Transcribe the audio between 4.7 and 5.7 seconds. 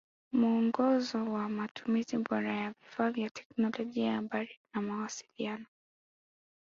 na mawasiliano